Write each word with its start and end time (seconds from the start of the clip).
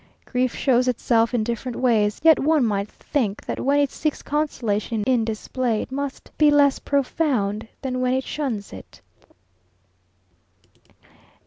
Grief 0.25 0.55
shows 0.55 0.87
itself 0.87 1.31
in 1.31 1.43
different 1.43 1.75
ways; 1.77 2.19
yet 2.23 2.39
one 2.39 2.65
might 2.65 2.89
think 2.89 3.45
that 3.45 3.59
when 3.59 3.79
it 3.79 3.91
seeks 3.91 4.23
consolation 4.23 5.03
in 5.03 5.23
display, 5.23 5.83
it 5.83 5.91
must 5.91 6.31
be 6.39 6.49
less 6.49 6.79
profound 6.79 7.67
than 7.83 8.01
when 8.01 8.15
it 8.15 8.23
shuns 8.23 8.73
it. 8.73 9.01